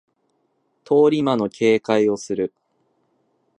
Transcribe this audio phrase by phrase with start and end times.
[0.83, 2.55] 通り魔の警戒をする